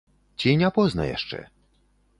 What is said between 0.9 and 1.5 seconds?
яшчэ?